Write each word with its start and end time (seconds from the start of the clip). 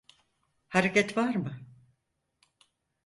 Hareket 0.67 1.17
var 1.17 1.35
mı? 1.35 1.61